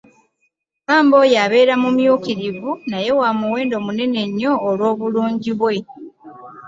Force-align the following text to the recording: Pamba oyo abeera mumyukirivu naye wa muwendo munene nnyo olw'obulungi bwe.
Pamba 0.85 1.15
oyo 1.23 1.37
abeera 1.45 1.73
mumyukirivu 1.83 2.69
naye 2.89 3.09
wa 3.19 3.29
muwendo 3.39 3.75
munene 3.85 4.21
nnyo 4.29 4.51
olw'obulungi 4.69 5.51
bwe. 5.59 5.75